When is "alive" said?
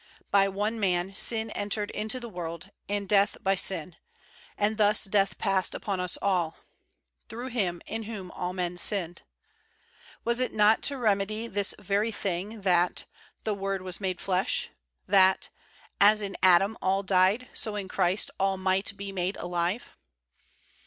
19.37-19.95